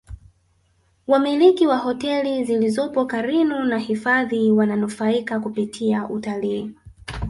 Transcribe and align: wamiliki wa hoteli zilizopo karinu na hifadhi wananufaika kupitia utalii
wamiliki 1.07 1.67
wa 1.67 1.77
hoteli 1.77 2.43
zilizopo 2.43 3.05
karinu 3.05 3.63
na 3.63 3.77
hifadhi 3.79 4.51
wananufaika 4.51 5.39
kupitia 5.39 6.07
utalii 6.09 6.71